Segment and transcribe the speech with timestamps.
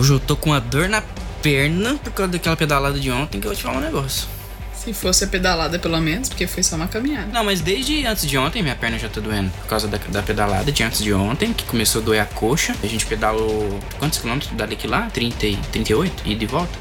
[0.00, 1.02] Hoje eu tô com uma dor na
[1.42, 4.26] perna por causa daquela pedalada de ontem que eu vou te falar um negócio.
[4.72, 7.26] Se fosse a pedalada, pelo menos, porque foi só uma caminhada.
[7.26, 9.50] Não, mas desde antes de ontem minha perna já tá doendo.
[9.50, 12.74] Por causa da, da pedalada de antes de ontem, que começou a doer a coxa.
[12.82, 13.78] A gente pedalou.
[13.98, 15.10] Quantos quilômetros daqui lá?
[15.12, 16.22] 30 e 38?
[16.24, 16.72] E de volta?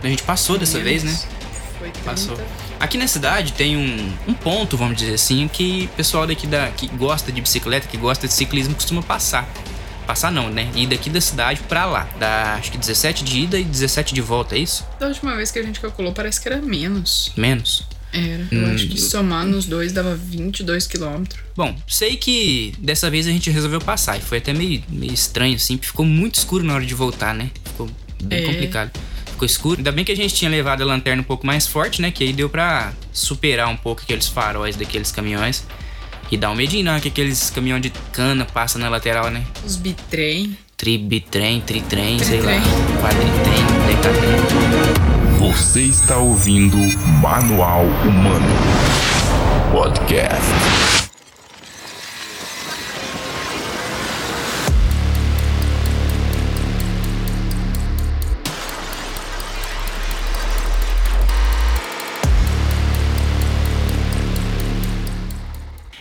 [0.00, 1.18] A gente passou dessa vez, né?
[1.80, 2.08] Foi 30.
[2.08, 2.38] Passou.
[2.78, 6.68] Aqui na cidade tem um, um ponto, vamos dizer assim, que o pessoal daqui da,
[6.68, 9.48] que gosta de bicicleta, que gosta de ciclismo, costuma passar.
[10.08, 10.70] Passar não, né?
[10.74, 12.08] Ir daqui da cidade pra lá.
[12.18, 14.82] Dá acho que 17 de ida e 17 de volta, é isso?
[14.98, 17.30] Da última vez que a gente calculou, parece que era menos.
[17.36, 17.84] Menos.
[18.10, 18.48] Era.
[18.50, 18.74] Eu Hum.
[18.74, 21.42] acho que somar nos dois dava 22 quilômetros.
[21.54, 24.16] Bom, sei que dessa vez a gente resolveu passar.
[24.16, 27.34] E foi até meio, meio estranho, assim, porque ficou muito escuro na hora de voltar,
[27.34, 27.50] né?
[27.66, 27.86] Ficou
[28.22, 28.46] bem É.
[28.46, 28.90] complicado.
[29.32, 29.76] Ficou escuro.
[29.76, 32.10] Ainda bem que a gente tinha levado a lanterna um pouco mais forte, né?
[32.10, 35.64] Que aí deu pra superar um pouco aqueles faróis daqueles caminhões.
[36.30, 39.42] E dá um medinho, não, que aqueles caminhões de cana passam na lateral, né?
[39.64, 40.56] Os bitrem.
[40.76, 42.52] Tribitrem, tritrem, sei lá.
[43.00, 45.38] Quadritrem, decatrem.
[45.38, 46.76] Você está ouvindo
[47.20, 48.46] Manual Humano
[49.72, 50.97] Podcast.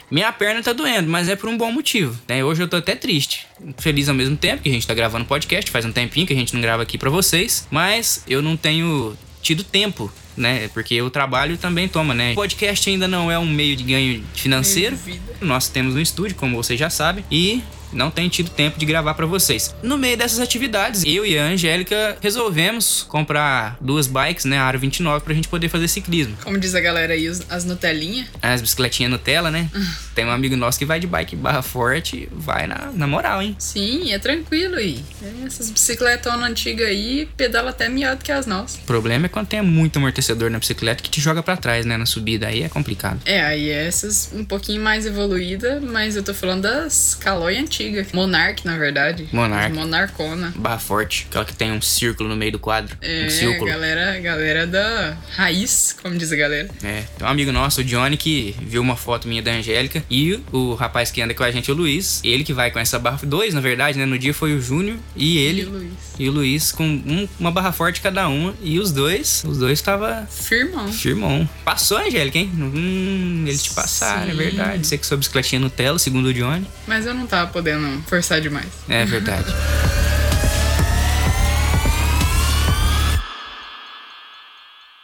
[0.10, 2.44] Minha perna tá doendo, mas é por um bom motivo, né?
[2.44, 3.46] Hoje eu tô até triste.
[3.78, 6.36] Feliz ao mesmo tempo, que a gente tá gravando podcast, faz um tempinho que a
[6.36, 10.70] gente não grava aqui pra vocês, mas eu não tenho tido tempo, né?
[10.70, 12.34] Porque o trabalho também toma, né?
[12.34, 14.98] Podcast ainda não é um meio de ganho financeiro.
[15.42, 17.62] Nós temos um estúdio, como vocês já sabem, e
[17.98, 19.76] não tem tido tempo de gravar pra vocês.
[19.82, 24.80] No meio dessas atividades, eu e a Angélica resolvemos comprar duas bikes, né, a Aro
[24.80, 26.38] 29, pra gente poder fazer ciclismo.
[26.44, 28.28] Como diz a galera aí, as Nutelinha.
[28.42, 29.70] As bicicletinhas Nutella, né?
[30.14, 33.56] Tem um amigo nosso que vai de bike barra forte, vai na, na moral, hein?
[33.60, 35.04] Sim, é tranquilo aí.
[35.22, 38.78] É, essas bicicletonas antigas aí pedala até miado que as nossas.
[38.78, 41.98] O problema é quando tem muito amortecedor na bicicleta que te joga pra trás, né?
[41.98, 43.20] Na subida, aí é complicado.
[43.26, 47.87] É, aí essas um pouquinho mais evoluída, mas eu tô falando das Caloi antigas.
[48.14, 49.28] Monarch, na verdade.
[49.32, 49.74] Monarch.
[49.74, 50.54] Monarcona.
[50.56, 52.98] Barra forte, aquela que tem um círculo no meio do quadro.
[53.02, 53.70] É, um círculo.
[53.70, 56.70] galera, galera da raiz, como diz a galera.
[56.84, 60.04] É, tem um amigo nosso, o Johnny, que viu uma foto minha da Angélica.
[60.10, 62.22] E o rapaz que anda com a gente, o Luiz.
[62.24, 63.20] Ele que vai com essa barra.
[63.24, 64.06] Dois, na verdade, né?
[64.06, 65.62] No dia foi o Júnior e ele.
[65.62, 65.92] E o Luiz.
[66.20, 68.54] E o Luiz com um- uma barra forte cada uma.
[68.62, 70.92] E os dois, os dois tava Firmão.
[70.92, 71.50] firmão.
[71.64, 72.52] Passou, Angélica, hein?
[72.56, 74.38] Hum, eles te passaram, é Sim.
[74.38, 74.88] verdade.
[74.88, 76.66] Você que sua bicicletinha Nutella, segundo o Johnny.
[76.88, 77.67] Mas eu não tava podendo
[78.08, 78.68] forçar demais.
[78.90, 79.54] É verdade.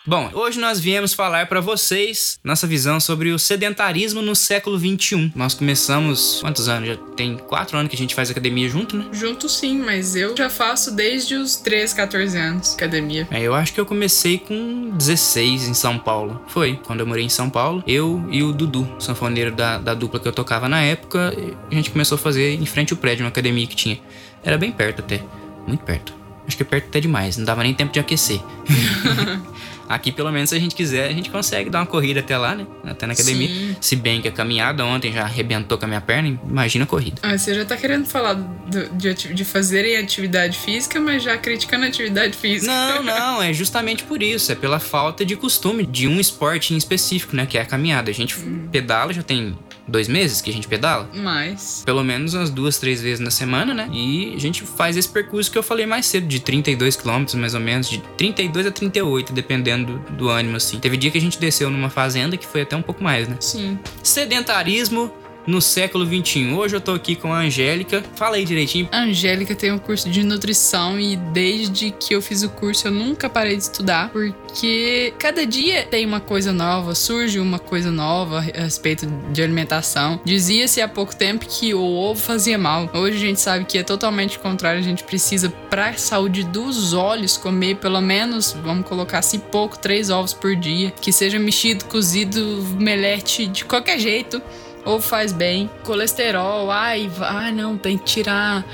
[0.05, 5.31] Bom, hoje nós viemos falar pra vocês nossa visão sobre o sedentarismo no século XXI.
[5.33, 6.41] Nós começamos.
[6.41, 6.89] Quantos anos?
[6.89, 9.05] Já tem quatro anos que a gente faz academia junto, né?
[9.13, 13.25] Junto sim, mas eu já faço desde os 13, 14 anos academia.
[13.31, 16.41] É, eu acho que eu comecei com 16 em São Paulo.
[16.49, 17.81] Foi, quando eu morei em São Paulo.
[17.87, 21.33] Eu e o Dudu, sanfoneiro da, da dupla que eu tocava na época,
[21.71, 23.97] a gente começou a fazer em frente ao prédio, uma academia que tinha.
[24.43, 25.23] Era bem perto até,
[25.65, 26.13] muito perto.
[26.45, 28.41] Acho que perto até demais, não dava nem tempo de aquecer.
[29.87, 32.55] Aqui, pelo menos, se a gente quiser, a gente consegue dar uma corrida até lá,
[32.55, 32.65] né?
[32.85, 33.47] Até na academia.
[33.47, 33.75] Sim.
[33.81, 37.17] Se bem que a caminhada ontem já arrebentou com a minha perna, imagina a corrida.
[37.21, 41.85] Ah, você já tá querendo falar do- de, de fazerem atividade física, mas já criticando
[41.85, 42.71] a atividade física.
[42.71, 44.51] Não, não, é justamente por isso.
[44.51, 47.45] É pela falta de costume de um esporte em específico, né?
[47.45, 48.09] Que é a caminhada.
[48.09, 48.35] A gente
[48.71, 49.57] pedala, já tem
[49.87, 51.09] dois meses que a gente pedala.
[51.13, 51.83] Mas.
[51.85, 53.89] Pelo menos umas duas, três vezes na semana, né?
[53.91, 57.53] E a gente faz esse percurso que eu falei mais cedo, de 32 quilômetros mais
[57.53, 60.79] ou menos, de 32 a 38, dependendo do, do ânimo, assim.
[60.79, 63.37] Teve dia que a gente desceu numa fazenda que foi até um pouco mais, né?
[63.39, 63.77] Sim.
[64.01, 65.11] Sedentarismo
[65.45, 66.53] no século XXI.
[66.53, 68.03] Hoje eu tô aqui com a Angélica.
[68.15, 68.87] Fala aí direitinho.
[68.91, 72.91] A Angélica tem um curso de nutrição e desde que eu fiz o curso eu
[72.91, 78.37] nunca parei de estudar, porque cada dia tem uma coisa nova, surge uma coisa nova
[78.37, 80.19] a respeito de alimentação.
[80.23, 82.89] Dizia-se há pouco tempo que o ovo fazia mal.
[82.93, 87.37] Hoje a gente sabe que é totalmente contrário, a gente precisa para saúde dos olhos
[87.37, 92.41] comer pelo menos, vamos colocar assim pouco, três ovos por dia, que seja mexido, cozido,
[92.79, 94.41] melete de qualquer jeito.
[94.85, 95.69] Ovo faz bem.
[95.83, 98.65] Colesterol, ai, ai não, tem que tirar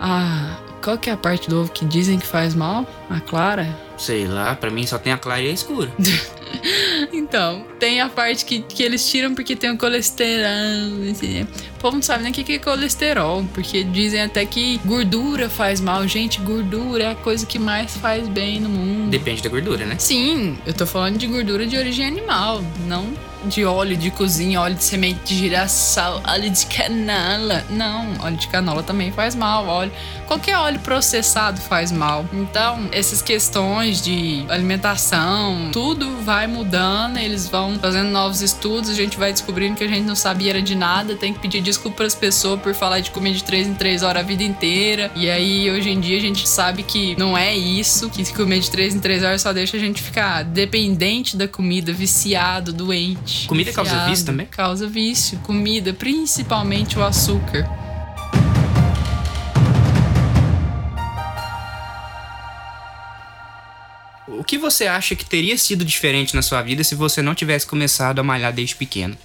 [0.00, 0.58] a.
[0.82, 2.86] Qual que é a parte do ovo que dizem que faz mal?
[3.10, 3.76] A clara?
[3.98, 5.90] Sei lá, pra mim só tem a clara e a escura.
[7.12, 10.48] Então, tem a parte que, que eles tiram porque tem o colesterol.
[11.10, 11.42] assim.
[11.42, 15.80] O povo não sabe nem o que é colesterol, porque dizem até que gordura faz
[15.80, 16.08] mal.
[16.08, 19.10] Gente, gordura é a coisa que mais faz bem no mundo.
[19.10, 19.96] Depende da gordura, né?
[19.98, 24.74] Sim, eu tô falando de gordura de origem animal, não de óleo de cozinha, óleo
[24.74, 27.64] de semente de girassol, óleo de canola.
[27.70, 29.66] Não, óleo de canola também faz mal.
[29.66, 29.92] Óleo,
[30.26, 32.24] qualquer óleo processado faz mal.
[32.32, 39.18] Então, essas questões de alimentação, tudo vai mudando, eles vão fazendo novos estudos, a gente
[39.18, 42.14] vai descobrindo que a gente não sabia era de nada, tem que pedir desculpa às
[42.14, 45.10] pessoas por falar de comer de 3 em 3 horas a vida inteira.
[45.14, 48.70] E aí, hoje em dia, a gente sabe que não é isso, que comer de
[48.70, 53.27] 3 em 3 horas só deixa a gente ficar dependente da comida, viciado, doente.
[53.46, 54.46] Comida causa vício também?
[54.46, 55.38] Causa vício.
[55.40, 57.68] Comida, principalmente o açúcar.
[64.26, 67.66] O que você acha que teria sido diferente na sua vida se você não tivesse
[67.66, 69.16] começado a malhar desde pequeno?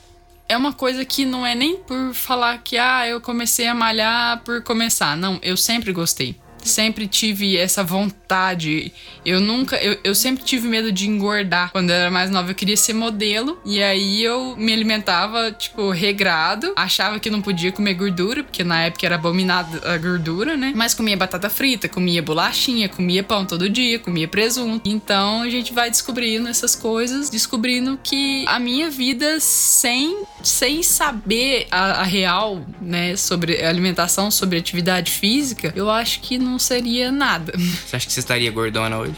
[0.50, 4.42] É uma coisa que não é nem por falar que ah, eu comecei a malhar
[4.44, 5.16] por começar.
[5.16, 6.36] Não, eu sempre gostei.
[6.64, 8.92] Sempre tive essa vontade.
[9.26, 9.78] Eu nunca.
[9.78, 11.72] Eu, eu sempre tive medo de engordar.
[11.72, 13.60] Quando eu era mais nova, eu queria ser modelo.
[13.66, 16.74] E aí eu me alimentava, tipo, regrado.
[16.76, 20.74] Achava que não podia comer gordura, porque na época era abominada a gordura, né?
[20.76, 24.90] Mas comia batata frita, comia bolachinha, comia pão todo dia, comia presunto.
[24.90, 31.68] Então a gente vai descobrindo essas coisas, descobrindo que a minha vida sem, sem saber
[31.72, 37.54] a, a real, né, sobre alimentação, sobre atividade física, eu acho que não seria nada.
[37.58, 39.16] Você acha que você estaria gordona hoje?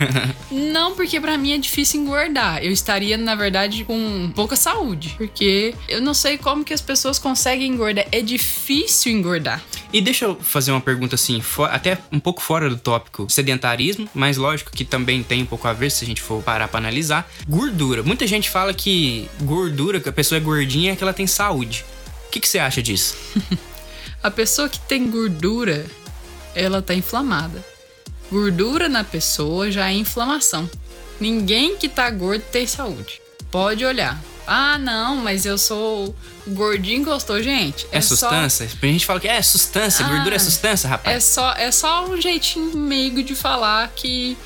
[0.50, 2.62] Não, porque pra mim é difícil engordar.
[2.62, 5.14] Eu estaria, na verdade, com pouca saúde.
[5.16, 8.06] Porque eu não sei como que as pessoas conseguem engordar.
[8.12, 9.62] É difícil engordar.
[9.92, 14.36] E deixa eu fazer uma pergunta assim, até um pouco fora do tópico sedentarismo, mas
[14.36, 17.28] lógico que também tem um pouco a ver se a gente for parar pra analisar.
[17.48, 18.02] Gordura.
[18.02, 21.84] Muita gente fala que gordura, que a pessoa é gordinha, é que ela tem saúde.
[22.26, 23.16] O que, que você acha disso?
[24.22, 25.86] A pessoa que tem gordura,
[26.56, 27.64] ela tá inflamada.
[28.30, 30.68] Gordura na pessoa já é inflamação.
[31.20, 33.20] Ninguém que tá gordo tem saúde.
[33.50, 34.20] Pode olhar.
[34.46, 36.14] Ah, não, mas eu sou
[36.46, 37.86] gordinho gostoso, gente.
[37.90, 38.64] É, só- sustância?
[38.82, 41.24] A gente fala que é sustância, Ah, gordura é sustância, É rapaz.
[41.24, 44.36] só, é só um jeitinho meigo de falar que.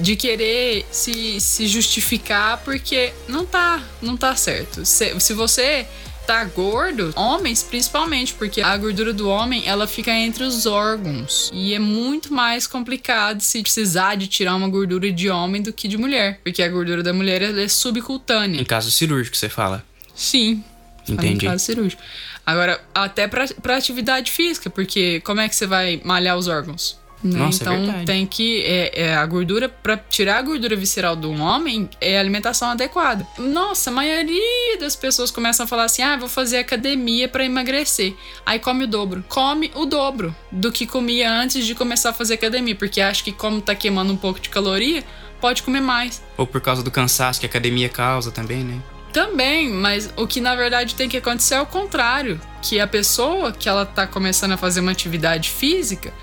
[0.00, 4.84] De querer se, se justificar porque não tá, não tá certo.
[4.86, 5.86] Se, se você
[6.26, 11.74] tá gordo, homens principalmente, porque a gordura do homem ela fica entre os órgãos e
[11.74, 15.96] é muito mais complicado se precisar de tirar uma gordura de homem do que de
[15.96, 18.60] mulher, porque a gordura da mulher é subcutânea.
[18.60, 19.84] Em caso cirúrgico, você fala.
[20.14, 20.62] Sim.
[21.08, 21.46] Entendi.
[21.46, 22.02] No caso cirúrgico.
[22.46, 26.98] Agora, até pra, pra atividade física, porque como é que você vai malhar os órgãos?
[27.22, 27.38] Né?
[27.38, 28.06] Nossa, é então verdade.
[28.06, 28.62] tem que.
[28.64, 33.26] É, é a gordura, pra tirar a gordura visceral do homem, é alimentação adequada.
[33.38, 38.14] Nossa, a maioria das pessoas começam a falar assim: ah, vou fazer academia pra emagrecer.
[38.44, 39.24] Aí come o dobro.
[39.28, 43.32] Come o dobro do que comia antes de começar a fazer academia, porque acha que,
[43.32, 45.04] como tá queimando um pouco de caloria,
[45.40, 46.22] pode comer mais.
[46.36, 48.80] Ou por causa do cansaço que a academia causa também, né?
[49.12, 53.52] Também, mas o que na verdade tem que acontecer é o contrário, que a pessoa
[53.52, 56.14] que ela tá começando a fazer uma atividade física,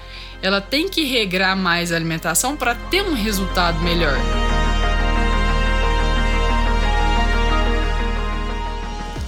[0.41, 4.17] ela tem que regrar mais a alimentação para ter um resultado melhor.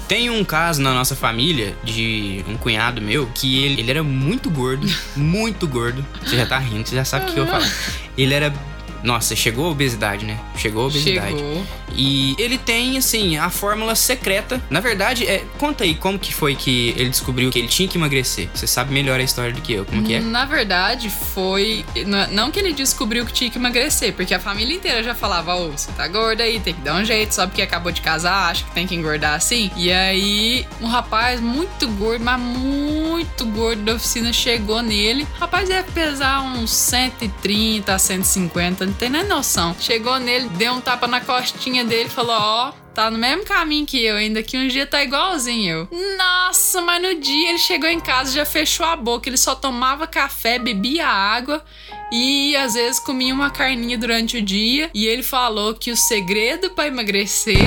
[0.08, 4.50] Tem um caso na nossa família de um cunhado meu que ele, ele era muito
[4.50, 4.86] gordo,
[5.16, 6.06] muito gordo.
[6.22, 7.72] Você já tá rindo, você já sabe o que eu falar.
[8.18, 8.54] Ele era.
[9.04, 10.40] Nossa, chegou a obesidade, né?
[10.56, 11.38] Chegou a obesidade.
[11.38, 11.66] Chegou.
[11.94, 14.62] E ele tem, assim, a fórmula secreta.
[14.70, 17.98] Na verdade, é, conta aí como que foi que ele descobriu que ele tinha que
[17.98, 18.50] emagrecer.
[18.54, 20.20] Você sabe melhor a história do que eu, como que é?
[20.20, 21.86] Na verdade, foi.
[22.32, 25.72] Não que ele descobriu que tinha que emagrecer, porque a família inteira já falava: Ô,
[25.72, 28.64] você tá gorda aí, tem que dar um jeito, só porque acabou de casar, acha
[28.64, 29.72] que tem que engordar assim.
[29.76, 35.28] E aí, um rapaz muito gordo, mas muito gordo da oficina chegou nele.
[35.38, 39.74] O rapaz deve pesar uns 130 a 150, não tem nem noção.
[39.80, 42.74] Chegou nele, deu um tapa na costinha dele e falou: Ó.
[42.94, 46.18] Tá no mesmo caminho que eu, ainda que um dia tá igualzinho eu.
[46.18, 49.30] Nossa, mas no dia ele chegou em casa já fechou a boca.
[49.30, 51.64] Ele só tomava café, bebia água
[52.12, 54.90] e às vezes comia uma carninha durante o dia.
[54.94, 57.60] E ele falou que o segredo pra emagrecer.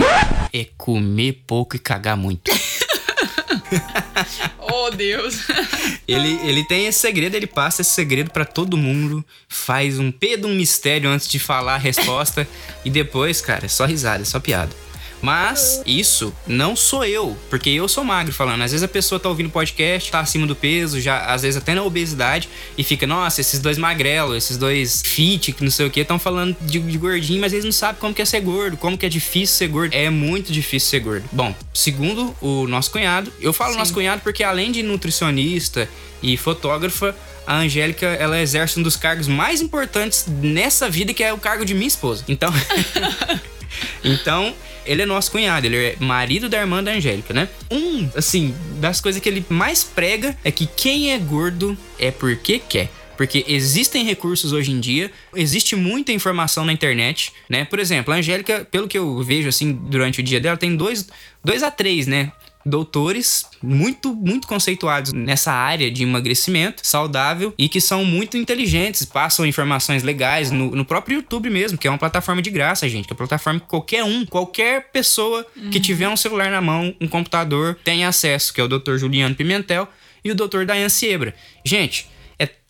[0.52, 2.50] É comer pouco e cagar muito.
[4.58, 5.46] Oh, Deus!
[6.06, 10.48] Ele, ele tem esse segredo, ele passa esse segredo pra todo mundo, faz um pedo,
[10.48, 12.46] um mistério antes de falar a resposta
[12.84, 14.83] e depois, cara, é só risada, é só piada.
[15.24, 18.60] Mas isso não sou eu, porque eu sou magro falando.
[18.60, 21.74] Às vezes a pessoa tá ouvindo podcast, tá acima do peso, já às vezes até
[21.74, 25.90] na obesidade, e fica, nossa, esses dois magrelos, esses dois fit, que não sei o
[25.90, 28.76] que, estão falando de, de gordinho, mas eles não sabem como que é ser gordo,
[28.76, 29.94] como que é difícil ser gordo.
[29.94, 31.24] É muito difícil ser gordo.
[31.32, 33.78] Bom, segundo o nosso cunhado, eu falo Sim.
[33.78, 35.88] nosso cunhado porque além de nutricionista
[36.22, 37.16] e fotógrafa,
[37.46, 41.64] a Angélica, ela exerce um dos cargos mais importantes nessa vida, que é o cargo
[41.64, 42.24] de minha esposa.
[42.28, 42.52] Então,
[44.04, 44.54] então
[44.86, 47.48] Ele é nosso cunhado, ele é marido da irmã da Angélica, né?
[47.70, 52.58] Um, assim, das coisas que ele mais prega é que quem é gordo é porque
[52.58, 52.90] quer.
[53.16, 57.64] Porque existem recursos hoje em dia, existe muita informação na internet, né?
[57.64, 61.08] Por exemplo, a Angélica, pelo que eu vejo assim durante o dia dela, tem dois,
[61.42, 62.32] dois a três, né?
[62.64, 69.44] Doutores muito, muito conceituados nessa área de emagrecimento saudável e que são muito inteligentes, passam
[69.44, 73.12] informações legais no, no próprio YouTube mesmo, que é uma plataforma de graça, gente, que
[73.12, 75.70] é uma plataforma que qualquer um, qualquer pessoa uhum.
[75.70, 78.96] que tiver um celular na mão, um computador, tem acesso, que é o Dr.
[78.96, 79.86] Juliano Pimentel
[80.24, 80.64] e o Dr.
[80.64, 81.34] Dayan Siebra.
[81.64, 82.08] Gente,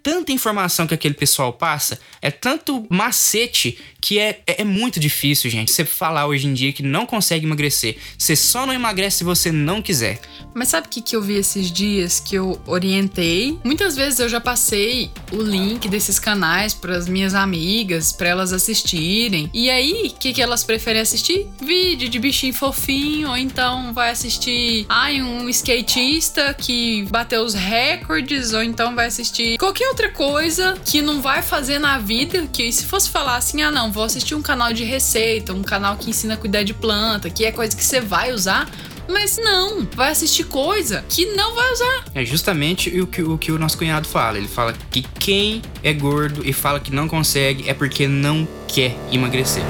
[0.05, 5.51] tanta informação que aquele pessoal passa, é tanto macete que é, é, é muito difícil,
[5.51, 5.73] gente.
[5.73, 7.97] Você falar hoje em dia que não consegue emagrecer.
[8.19, 10.21] Você só não emagrece se você não quiser.
[10.53, 13.59] Mas sabe o que, que eu vi esses dias que eu orientei?
[13.65, 18.53] Muitas vezes eu já passei o link desses canais para as minhas amigas, para elas
[18.53, 19.49] assistirem.
[19.55, 21.49] E aí, o que, que elas preferem assistir?
[21.59, 28.53] Vídeo de bichinho fofinho, ou então vai assistir ai, um skatista que bateu os recordes,
[28.53, 32.85] ou então vai assistir qualquer outra coisa que não vai fazer na vida, que se
[32.85, 36.35] fosse falar assim, ah não, vou assistir um canal de receita, um canal que ensina
[36.35, 38.69] a cuidar de planta, que é coisa que você vai usar,
[39.09, 42.05] mas não, vai assistir coisa que não vai usar.
[42.13, 44.37] É justamente o que, o que o nosso cunhado fala.
[44.37, 48.97] Ele fala que quem é gordo e fala que não consegue é porque não quer
[49.13, 49.63] emagrecer.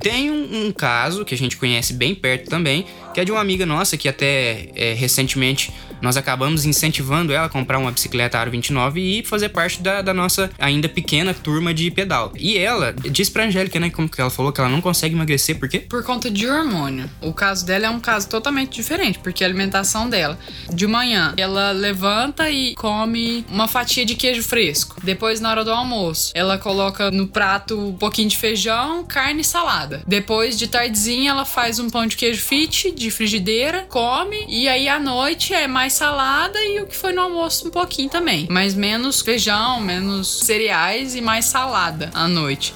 [0.00, 3.40] Tem um, um, caso que a gente conhece bem perto também, que é de uma
[3.40, 8.50] amiga nossa que até é, recentemente nós acabamos incentivando ela a comprar uma bicicleta Aro
[8.50, 12.32] 29 e fazer parte da, da, nossa ainda pequena turma de pedal.
[12.36, 15.58] E ela disse pra Angélica, né, como que ela falou, que ela não consegue emagrecer,
[15.58, 15.80] por quê?
[15.80, 17.08] Por conta de hormônio.
[17.20, 20.38] O caso dela é um caso totalmente diferente, porque a alimentação dela,
[20.72, 24.96] de manhã, ela levanta e come uma fatia de queijo fresco.
[25.02, 29.44] Depois, na hora do almoço, ela coloca no prato um pouquinho de feijão, carne e
[29.44, 30.02] salada.
[30.06, 34.88] Depois, de tardezinha, ela faz um pão de queijo fit de frigideira, come, e aí
[34.88, 38.46] à noite é mais mais salada e o que foi no almoço um pouquinho também.
[38.48, 42.74] Mas menos feijão, menos cereais e mais salada à noite.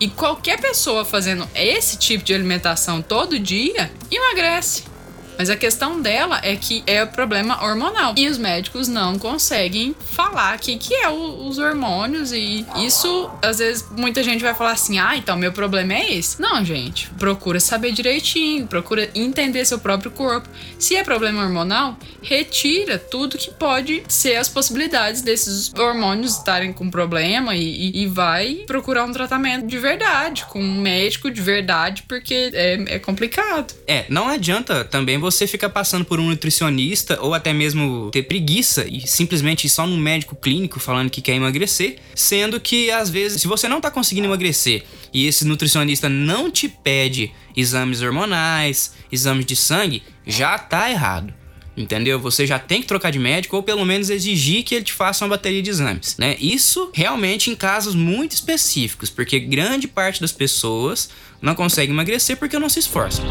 [0.00, 4.93] E qualquer pessoa fazendo esse tipo de alimentação todo dia emagrece.
[5.38, 8.14] Mas a questão dela é que é o problema hormonal.
[8.16, 12.32] E os médicos não conseguem falar o que, que é o, os hormônios.
[12.32, 16.40] E isso, às vezes, muita gente vai falar assim: ah, então meu problema é esse.
[16.40, 17.10] Não, gente.
[17.18, 20.48] Procura saber direitinho, procura entender seu próprio corpo.
[20.78, 26.90] Se é problema hormonal, retira tudo que pode ser as possibilidades desses hormônios estarem com
[26.90, 32.50] problema e, e, vai procurar um tratamento de verdade, com um médico de verdade, porque
[32.52, 33.74] é, é complicado.
[33.86, 38.86] É, não adianta também você fica passando por um nutricionista ou até mesmo ter preguiça
[38.86, 43.40] e simplesmente ir só num médico clínico falando que quer emagrecer, sendo que às vezes,
[43.40, 49.46] se você não tá conseguindo emagrecer e esse nutricionista não te pede exames hormonais, exames
[49.46, 51.32] de sangue, já tá errado.
[51.76, 52.20] Entendeu?
[52.20, 55.24] Você já tem que trocar de médico ou pelo menos exigir que ele te faça
[55.24, 56.36] uma bateria de exames, né?
[56.38, 61.08] Isso realmente em casos muito específicos, porque grande parte das pessoas
[61.42, 63.24] não consegue emagrecer porque não se esforçam.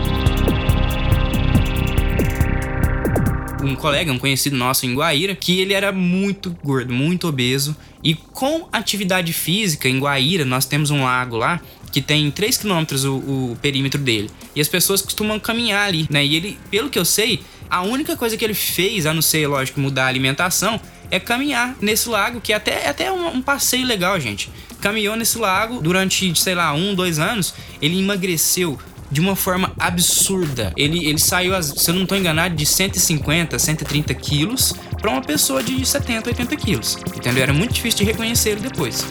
[3.65, 7.75] Um colega, um conhecido nosso em Guaíra, que ele era muito gordo, muito obeso.
[8.03, 12.83] E com atividade física em Guaíra, nós temos um lago lá que tem 3 km
[13.05, 14.29] o, o, perímetro dele.
[14.55, 16.25] E as pessoas costumam caminhar ali, né?
[16.25, 19.47] E ele, pelo que eu sei, a única coisa que ele fez, a não ser,
[19.47, 23.85] lógico, mudar a alimentação, é caminhar nesse lago, que até, é até um, um passeio
[23.85, 24.49] legal, gente.
[24.81, 28.79] Caminhou nesse lago durante, sei lá, um, dois anos, ele emagreceu
[29.13, 30.73] de uma forma absurda.
[30.75, 35.61] Ele, ele saiu, se eu não estou enganado, de 150, 130 quilos para uma pessoa
[35.61, 36.97] de 70, 80 quilos.
[37.15, 37.43] Entendeu?
[37.43, 39.05] Era muito difícil de reconhecer ele depois.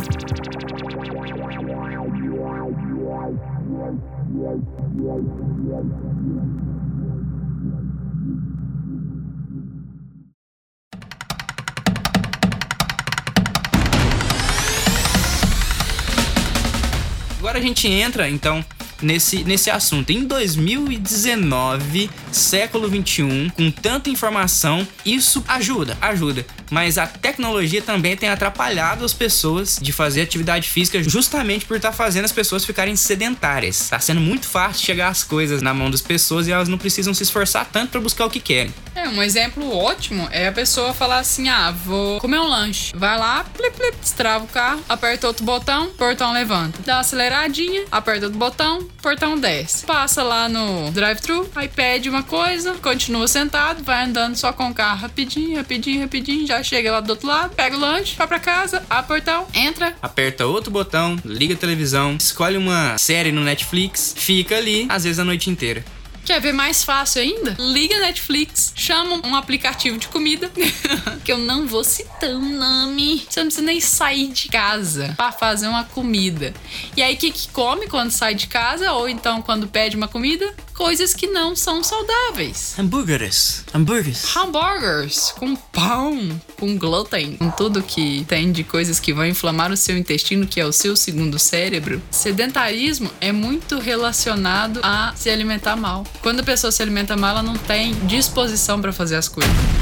[17.38, 18.64] Agora a gente entra, então,
[19.02, 20.10] nesse, nesse assunto.
[20.10, 26.46] Em 2019, século 21, com tanta informação, isso ajuda, ajuda.
[26.72, 31.90] Mas a tecnologia também tem atrapalhado as pessoas de fazer atividade física justamente por estar
[31.90, 33.90] tá fazendo as pessoas ficarem sedentárias.
[33.90, 37.12] Tá sendo muito fácil chegar as coisas na mão das pessoas e elas não precisam
[37.12, 38.72] se esforçar tanto para buscar o que querem.
[38.94, 42.94] É, um exemplo ótimo é a pessoa falar assim: ah, vou comer um lanche.
[42.96, 46.78] Vai lá, plip, plip, destrava o carro, aperta outro botão, portão levanta.
[46.86, 49.84] Dá uma aceleradinha, aperta outro botão, portão desce.
[49.84, 54.74] Passa lá no drive-thru, aí pede uma coisa, continua sentado, vai andando só com o
[54.74, 58.38] carro rapidinho, rapidinho, rapidinho, já chega lá do outro lado, pega o lanche, vai pra
[58.38, 59.94] casa, abre o portão, entra.
[60.00, 65.18] Aperta outro botão, liga a televisão, escolhe uma série no Netflix, fica ali, às vezes
[65.18, 65.84] a noite inteira.
[66.24, 67.56] Quer ver mais fácil ainda?
[67.58, 70.50] Liga Netflix, chama um aplicativo de comida,
[71.24, 73.26] que eu não vou citar o nome.
[73.28, 76.54] Você não precisa nem sair de casa para fazer uma comida.
[76.96, 78.92] E aí, o que, que come quando sai de casa?
[78.92, 80.54] Ou então quando pede uma comida?
[80.74, 82.74] Coisas que não são saudáveis.
[82.78, 83.64] Hambúrgueres.
[83.72, 84.36] Hambúrgueres.
[84.36, 89.76] Hambúrgueres com pão, com glúten, com tudo que tem de coisas que vão inflamar o
[89.76, 92.02] seu intestino, que é o seu segundo cérebro.
[92.10, 96.04] Sedentarismo é muito relacionado a se alimentar mal.
[96.20, 99.81] Quando a pessoa se alimenta mal, ela não tem disposição para fazer as coisas.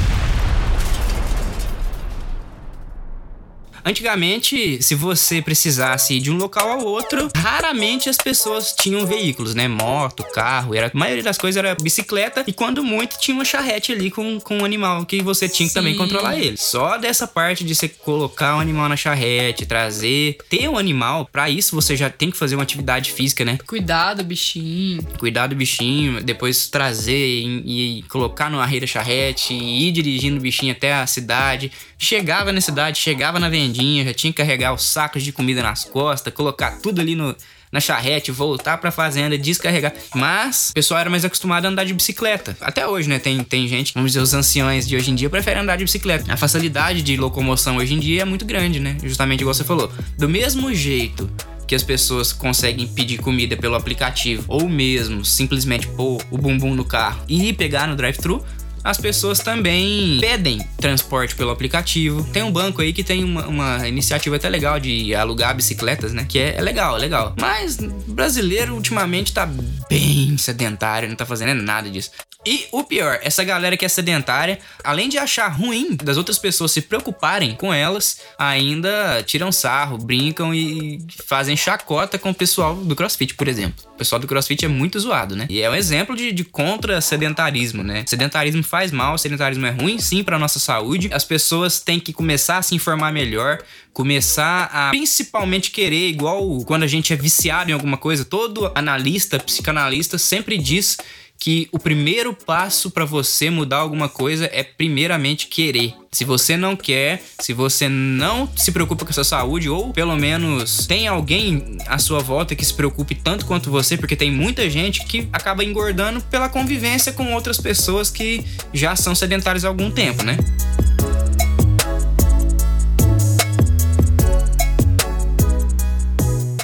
[3.83, 9.55] Antigamente, se você precisasse ir de um local ao outro, raramente as pessoas tinham veículos,
[9.55, 9.67] né?
[9.67, 13.91] Moto, carro, era, a maioria das coisas era bicicleta e quando muito tinha uma charrete
[13.91, 16.57] ali com, com um animal que você tinha que também controlar ele.
[16.57, 21.49] Só dessa parte de você colocar o animal na charrete, trazer, ter um animal, pra
[21.49, 23.57] isso você já tem que fazer uma atividade física, né?
[23.65, 25.03] Cuidado, bichinho.
[25.17, 30.37] cuidar do bichinho, depois trazer e, e colocar no arreio da charrete e ir dirigindo
[30.37, 31.71] o bichinho até a cidade.
[31.97, 35.85] Chegava na cidade, chegava na vendinha, já tinha que carregar os sacos de comida nas
[35.85, 37.35] costas, colocar tudo ali no,
[37.71, 39.93] na charrete, voltar pra fazenda, descarregar.
[40.13, 42.55] Mas o pessoal era mais acostumado a andar de bicicleta.
[42.59, 43.17] Até hoje, né?
[43.17, 46.31] Tem, tem gente, vamos dizer, os anciões de hoje em dia preferem andar de bicicleta.
[46.31, 48.97] A facilidade de locomoção hoje em dia é muito grande, né?
[49.03, 49.91] Justamente igual você falou.
[50.17, 51.29] Do mesmo jeito
[51.65, 56.83] que as pessoas conseguem pedir comida pelo aplicativo ou mesmo simplesmente pôr o bumbum no
[56.83, 58.43] carro e pegar no drive-thru,
[58.83, 62.23] as pessoas também pedem transporte pelo aplicativo.
[62.31, 66.25] Tem um banco aí que tem uma, uma iniciativa até legal de alugar bicicletas, né?
[66.27, 67.35] Que é, é legal, é legal.
[67.39, 69.47] Mas brasileiro ultimamente tá
[69.89, 72.11] bem sedentário, não tá fazendo nada disso.
[72.45, 76.71] E o pior, essa galera que é sedentária, além de achar ruim das outras pessoas
[76.71, 82.95] se preocuparem com elas, ainda tiram sarro, brincam e fazem chacota com o pessoal do
[82.95, 83.85] CrossFit, por exemplo.
[83.93, 85.45] O pessoal do CrossFit é muito zoado, né?
[85.51, 88.03] E é um exemplo de, de contra-sedentarismo, né?
[88.07, 91.11] Sedentarismo faz mal, sedentarismo é ruim sim pra nossa saúde.
[91.13, 93.59] As pessoas têm que começar a se informar melhor,
[93.93, 99.37] começar a principalmente querer, igual quando a gente é viciado em alguma coisa, todo analista,
[99.37, 100.97] psicanalista sempre diz
[101.41, 105.95] que o primeiro passo para você mudar alguma coisa é primeiramente querer.
[106.11, 110.15] Se você não quer, se você não se preocupa com a sua saúde ou pelo
[110.15, 114.69] menos tem alguém à sua volta que se preocupe tanto quanto você, porque tem muita
[114.69, 119.89] gente que acaba engordando pela convivência com outras pessoas que já são sedentárias há algum
[119.89, 120.37] tempo, né?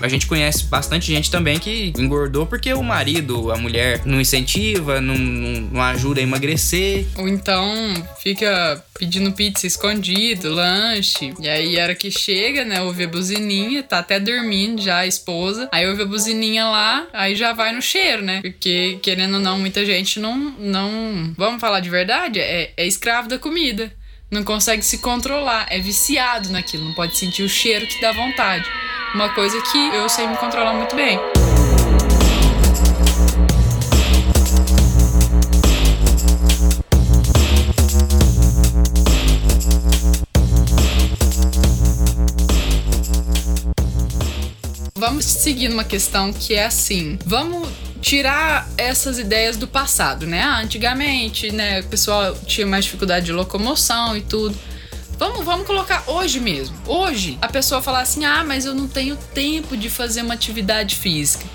[0.07, 5.01] A gente conhece bastante gente também que engordou porque o marido, a mulher, não incentiva,
[5.01, 7.05] não, não, ajuda a emagrecer.
[7.17, 7.93] Ou então
[8.23, 11.33] fica pedindo pizza escondido, lanche.
[11.41, 15.07] E aí, a hora que chega, né, ouve a buzininha, tá até dormindo já a
[15.07, 15.67] esposa.
[15.73, 18.39] Aí ouve a buzininha lá, aí já vai no cheiro, né?
[18.41, 20.37] Porque, querendo ou não, muita gente não.
[20.57, 22.39] não vamos falar de verdade?
[22.39, 23.91] É, é escravo da comida.
[24.29, 28.69] Não consegue se controlar, é viciado naquilo, não pode sentir o cheiro que dá vontade.
[29.15, 31.17] Uma coisa que eu sei me controlar muito bem.
[44.97, 47.69] Vamos seguir numa questão que é assim: vamos
[48.01, 50.41] tirar essas ideias do passado, né?
[50.41, 54.57] Ah, antigamente, né, o pessoal tinha mais dificuldade de locomoção e tudo.
[55.17, 56.77] Vamos, vamos colocar hoje mesmo.
[56.85, 60.95] Hoje, a pessoa falar assim: ah, mas eu não tenho tempo de fazer uma atividade
[60.95, 61.45] física.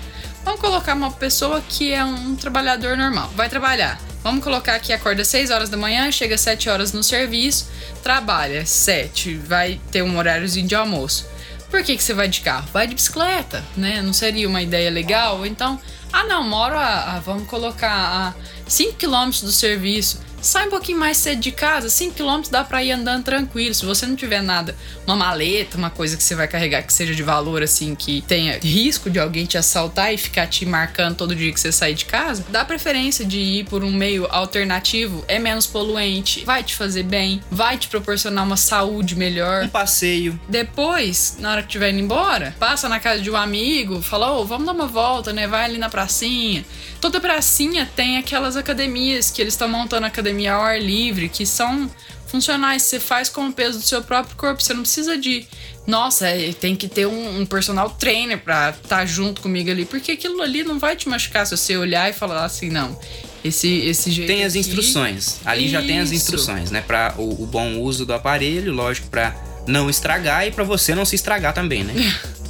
[0.43, 3.99] Vamos colocar uma pessoa que é um trabalhador normal, vai trabalhar.
[4.21, 7.69] Vamos colocar que acorda 6 horas da manhã, chega às 7 horas no serviço,
[8.01, 11.25] trabalha 7, vai ter um horáriozinho de almoço.
[11.73, 12.67] Por que, que você vai de carro?
[12.71, 13.99] Vai de bicicleta, né?
[14.03, 15.43] Não seria uma ideia legal?
[15.43, 15.81] Então,
[16.11, 18.35] ah não, moro a, a vamos colocar a
[18.67, 20.19] 5 km do serviço.
[20.43, 23.73] Sai um pouquinho mais cedo de casa, 5 km dá pra ir andando tranquilo.
[23.73, 24.75] Se você não tiver nada,
[25.07, 28.59] uma maleta, uma coisa que você vai carregar que seja de valor, assim, que tenha
[28.61, 32.03] risco de alguém te assaltar e ficar te marcando todo dia que você sair de
[32.03, 37.03] casa, dá preferência de ir por um meio alternativo, é menos poluente, vai te fazer
[37.03, 39.63] bem, vai te proporcionar uma saúde melhor.
[39.63, 40.37] Um passeio.
[40.49, 44.43] Depois, na hora que estiver indo embora, passa na casa de um amigo, fala, ô,
[44.45, 45.47] vamos dar uma volta, né?
[45.47, 46.65] Vai ali na pracinha.
[46.99, 51.45] Toda pracinha tem aquelas academias que eles estão montando academia academia ao ar livre, que
[51.45, 51.89] são
[52.27, 55.45] funcionais, você faz com o peso do seu próprio corpo, você não precisa de
[55.85, 59.85] nossa, é, tem que ter um, um personal trainer pra estar tá junto comigo ali,
[59.85, 62.97] porque aquilo ali não vai te machucar se você olhar e falar assim, não.
[63.43, 64.27] Esse, esse jeito.
[64.27, 65.39] Tem as aqui, instruções.
[65.45, 66.15] Ali já tem as Isso.
[66.15, 66.79] instruções, né?
[66.79, 69.35] Para o, o bom uso do aparelho, lógico, para
[69.67, 71.93] não estragar e para você não se estragar também, né?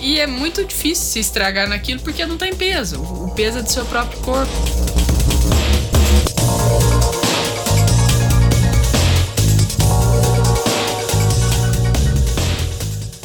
[0.00, 3.02] E é muito difícil se estragar naquilo porque não tem peso.
[3.02, 4.52] O peso é do seu próprio corpo.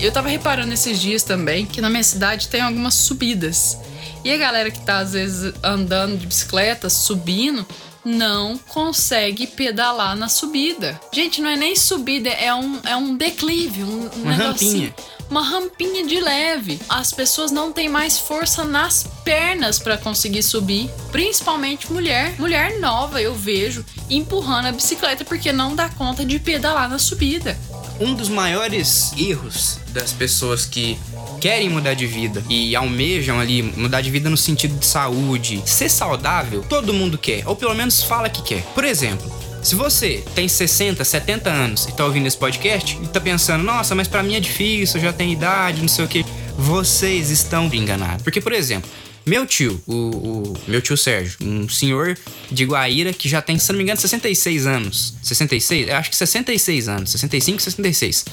[0.04, 3.78] Eu tava reparando esses dias também que na minha cidade tem algumas subidas.
[4.24, 7.66] E a galera que tá às vezes andando de bicicleta, subindo,
[8.04, 11.00] não consegue pedalar na subida.
[11.14, 14.96] Gente, não é nem subida, é um, é um declive, um Uma negocinho- rampinha.
[15.30, 16.82] uma rampinha de leve.
[16.90, 22.36] As pessoas não têm mais força nas pernas para conseguir subir, principalmente mulher.
[22.38, 27.58] Mulher nova eu vejo empurrando a bicicleta porque não dá conta de pedalar na subida.
[28.00, 30.98] Um dos maiores erros das pessoas que
[31.40, 35.90] querem mudar de vida e almejam ali mudar de vida no sentido de saúde, ser
[35.90, 38.64] saudável, todo mundo quer, ou pelo menos fala que quer.
[38.74, 43.22] Por exemplo, se você tem 60, 70 anos e tá ouvindo esse podcast e tá
[43.22, 46.26] pensando, nossa, mas pra mim é difícil, eu já tenho idade, não sei o que,
[46.58, 48.24] vocês estão enganados.
[48.24, 48.90] Porque, por exemplo,
[49.26, 52.18] meu tio, o, o meu tio Sérgio, um senhor
[52.52, 55.14] de Guaíra que já tem, se não me engano, 66 anos.
[55.24, 55.88] 66?
[55.88, 57.12] Eu acho que 66 anos.
[57.12, 58.26] 65, 66.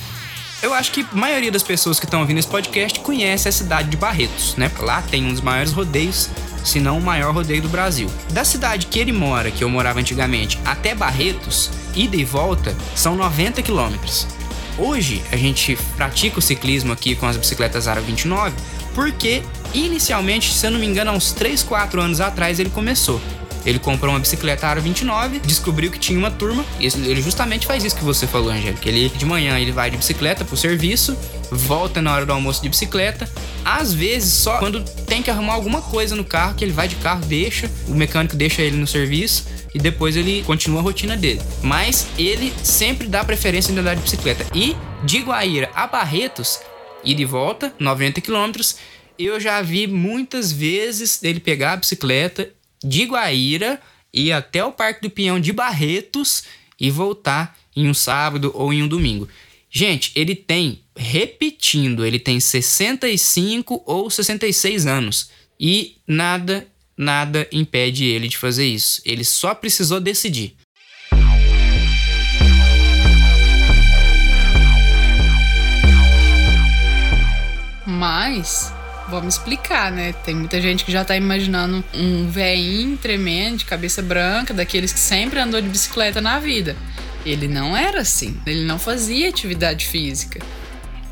[0.62, 3.88] Eu acho que a maioria das pessoas que estão ouvindo esse podcast conhece a cidade
[3.88, 4.70] de Barretos, né?
[4.80, 6.28] Lá tem um dos maiores rodeios,
[6.64, 8.10] se não o maior rodeio do Brasil.
[8.32, 13.16] Da cidade que ele mora, que eu morava antigamente, até Barretos, ida e volta, são
[13.16, 14.26] 90 quilômetros.
[14.76, 18.54] Hoje a gente pratica o ciclismo aqui com as bicicletas Aro 29
[18.94, 19.42] porque
[19.74, 23.20] inicialmente, se eu não me engano, há uns 3, 4 anos atrás ele começou.
[23.64, 27.84] Ele comprou uma bicicleta Aro 29, descobriu que tinha uma turma, e ele justamente faz
[27.84, 28.88] isso que você falou, Angélica.
[28.88, 31.16] Ele de manhã ele vai de bicicleta pro serviço,
[31.50, 33.28] volta na hora do almoço de bicicleta.
[33.64, 36.96] Às vezes, só quando tem que arrumar alguma coisa no carro, que ele vai de
[36.96, 41.42] carro, deixa, o mecânico deixa ele no serviço e depois ele continua a rotina dele.
[41.62, 44.46] Mas ele sempre dá preferência em andar de bicicleta.
[44.54, 46.58] E de Guaíra a Barretos,
[47.04, 48.76] ir e volta, 90 quilômetros,
[49.26, 52.50] eu já vi muitas vezes ele pegar a bicicleta
[52.82, 53.80] de Guaíra
[54.12, 56.44] ir até o Parque do Pinhão de Barretos
[56.78, 59.28] e voltar em um sábado ou em um domingo.
[59.70, 68.26] Gente, ele tem, repetindo, ele tem 65 ou 66 anos e nada, nada impede ele
[68.26, 69.00] de fazer isso.
[69.04, 70.56] Ele só precisou decidir.
[77.86, 78.72] Mas,
[79.10, 80.12] vamos explicar, né?
[80.24, 85.00] Tem muita gente que já tá imaginando um veinho tremendo, de cabeça branca, daqueles que
[85.00, 86.76] sempre andou de bicicleta na vida.
[87.26, 88.38] Ele não era assim.
[88.46, 90.40] Ele não fazia atividade física.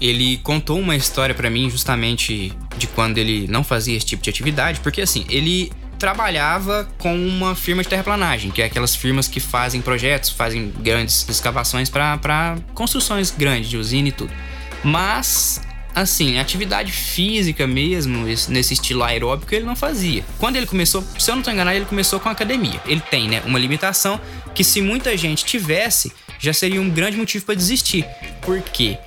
[0.00, 4.30] Ele contou uma história pra mim justamente de quando ele não fazia esse tipo de
[4.30, 9.40] atividade, porque assim, ele trabalhava com uma firma de terraplanagem, que é aquelas firmas que
[9.40, 14.32] fazem projetos, fazem grandes escavações para construções grandes de usina e tudo.
[14.84, 15.61] Mas
[16.00, 20.24] assim, atividade física mesmo, esse- nesse estilo aeróbico, ele não fazia.
[20.38, 22.80] Quando ele começou, se eu não tô enganado, ele começou com academia.
[22.87, 24.20] Ele tem, né, uma limitação
[24.54, 28.04] que se muita gente tivesse, já seria um grande motivo para desistir.
[28.42, 28.98] Por quê?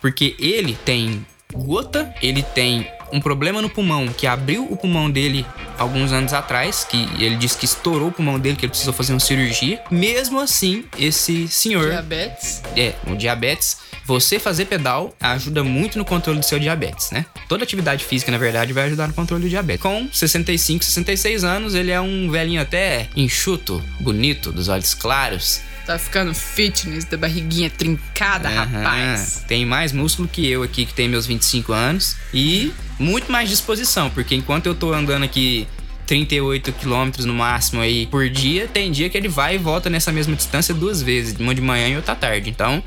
[0.00, 5.44] Porque ele tem gota, ele tem um problema no pulmão que abriu o pulmão dele
[5.78, 9.12] alguns anos atrás, que ele disse que estourou o pulmão dele, que ele precisou fazer
[9.12, 9.80] uma cirurgia.
[9.90, 12.62] Mesmo assim, esse senhor Diabetes.
[12.76, 17.26] é, o diabetes, você fazer pedal ajuda muito no controle do seu diabetes, né?
[17.48, 19.82] Toda atividade física, na verdade, vai ajudar no controle do diabetes.
[19.82, 25.60] Com 65, 66 anos, ele é um velhinho até enxuto, bonito, dos olhos claros.
[25.88, 28.82] Tá ficando fitness da barriguinha trincada, Aham.
[28.82, 29.42] rapaz.
[29.48, 32.14] Tem mais músculo que eu aqui, que tem meus 25 anos.
[32.34, 35.66] E muito mais disposição, porque enquanto eu tô andando aqui
[36.06, 40.12] 38 quilômetros no máximo aí por dia, tem dia que ele vai e volta nessa
[40.12, 42.50] mesma distância duas vezes, uma de manhã e outra tarde.
[42.50, 42.84] Então,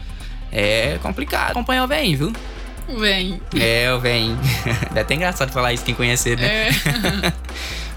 [0.52, 2.34] é complicado acompanhar o velhinho, viu?
[3.00, 3.42] Vem.
[3.60, 4.38] É, o velhinho.
[4.94, 6.68] É até engraçado falar isso quem conhecer, né?
[6.68, 7.34] É.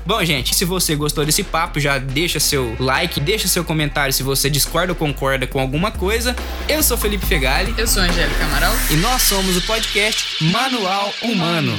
[0.07, 4.23] Bom, gente, se você gostou desse papo, já deixa seu like, deixa seu comentário se
[4.23, 6.37] você discorda ou concorda com alguma coisa.
[6.69, 8.75] Eu sou Felipe Fegali Eu sou Angélica Amaral.
[8.91, 11.73] e nós somos o podcast Manual Humano.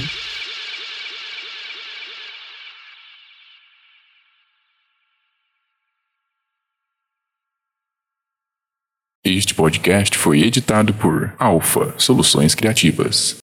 [9.23, 13.33] Este podcast foi editado por Alfa Soluções Criativas.